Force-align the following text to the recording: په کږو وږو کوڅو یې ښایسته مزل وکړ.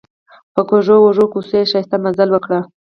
په 0.53 0.61
کږو 0.69 0.95
وږو 1.01 1.25
کوڅو 1.33 1.55
یې 1.59 1.69
ښایسته 1.71 1.95
مزل 2.03 2.29
وکړ. 2.31 2.51